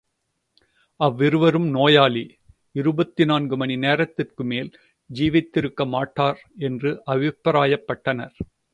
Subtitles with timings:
[0.99, 2.23] அவ்விருவரும் நோயாளி
[2.75, 4.71] இருபத்து நான்கு மணி நேரத்திற்குமேல்
[5.09, 8.35] ஜீவித்திருக்கமாட்டார் என்று அபிப்பிராயப்பட்டனர்.